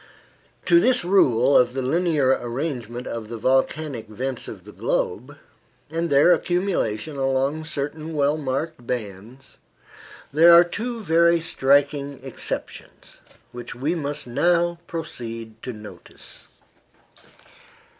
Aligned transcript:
To 0.65 0.79
this 0.79 1.05
rule 1.05 1.55
of 1.55 1.75
the 1.75 1.83
linear 1.83 2.29
arrangement 2.31 3.05
of 3.05 3.29
the 3.29 3.37
volcanic 3.37 4.07
vents 4.07 4.47
of 4.47 4.63
the 4.63 4.71
globe, 4.71 5.37
and 5.91 6.09
their 6.09 6.33
accumulation 6.33 7.17
along 7.17 7.65
certain 7.65 8.15
well 8.15 8.35
marked 8.35 8.87
bands, 8.87 9.59
there 10.33 10.53
are 10.53 10.63
two 10.63 11.03
very 11.03 11.39
striking 11.39 12.19
exceptions, 12.23 13.17
which 13.51 13.75
we 13.75 13.93
must 13.93 14.25
now 14.25 14.79
proceed 14.87 15.61
to 15.61 15.71
notice. 15.71 16.47